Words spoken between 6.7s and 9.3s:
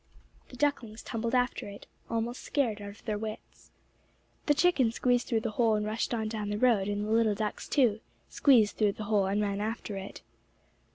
and the little ducks, too, squeezed through the hole